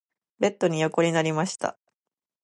[0.39, 1.77] ベッドに横になりました。